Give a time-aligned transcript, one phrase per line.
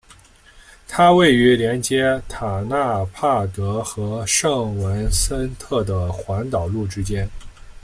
[0.87, 7.29] 它位于连接塔纳帕格和圣文森特的环岛路之间。